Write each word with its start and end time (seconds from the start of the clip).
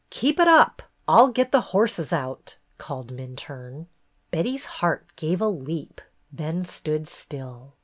"Keep 0.09 0.39
it 0.39 0.47
up 0.47 0.81
1 1.05 1.15
I 1.15 1.21
'll 1.21 1.27
get 1.27 1.51
the 1.51 1.61
horses 1.61 2.11
out," 2.11 2.57
called 2.79 3.11
Minturne. 3.15 3.85
Betty's 4.31 4.65
heart 4.81 5.05
gave 5.15 5.39
a 5.41 5.47
leap, 5.47 6.01
then 6.33 6.65
stood 6.65 7.07
still. 7.07 7.75